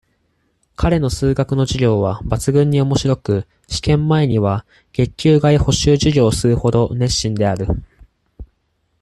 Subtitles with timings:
[0.77, 7.67] 彼の数学の授業は、抜群に面白く、試験前には、月給外補習授業をするほど、熱心である。